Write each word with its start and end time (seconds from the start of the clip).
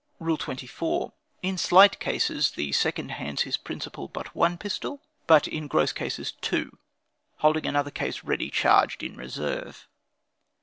"Rule 0.19 0.35
24. 0.37 1.13
In 1.43 1.59
slight 1.59 1.99
cases, 1.99 2.49
the 2.53 2.71
second 2.71 3.09
hands 3.09 3.43
his 3.43 3.55
principal 3.55 4.07
but 4.07 4.33
one 4.33 4.57
pistol; 4.57 5.03
but 5.27 5.47
in 5.47 5.67
gross 5.67 5.91
cases, 5.91 6.31
two, 6.31 6.79
holding 7.37 7.67
another 7.67 7.91
case 7.91 8.23
ready 8.23 8.49
charged 8.49 9.03
in 9.03 9.15
reserve. 9.15 9.87